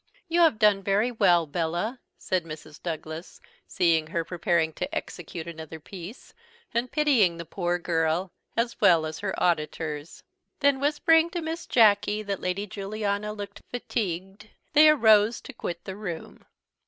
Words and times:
"You 0.27 0.39
have 0.41 0.57
done 0.57 0.81
very 0.81 1.11
well, 1.11 1.45
Bella," 1.45 1.99
said 2.17 2.43
Mrs. 2.43 2.81
Douglas, 2.81 3.39
seeing 3.67 4.07
her 4.07 4.25
preparing 4.25 4.73
to 4.73 4.95
execute 4.95 5.45
another 5.47 5.79
piece, 5.79 6.33
and 6.73 6.91
pitying 6.91 7.37
the 7.37 7.45
poor 7.45 7.77
girl, 7.77 8.31
as 8.57 8.81
well 8.81 9.05
as 9.05 9.19
her 9.19 9.35
auditors. 9.39 10.23
Then 10.59 10.79
whispering 10.79 11.29
Miss 11.35 11.67
Jacky 11.67 12.23
that 12.23 12.41
Lady 12.41 12.65
Juliana 12.65 13.31
looked 13.31 13.61
fatigued, 13.69 14.49
they 14.73 14.89
arose 14.89 15.39
to 15.41 15.53
quit 15.53 15.83
the 15.85 15.95
room. 15.95 16.47